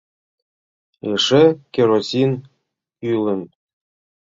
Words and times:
Эше 1.11 1.43
керосин 1.73 2.31
кӱлын. 2.99 3.41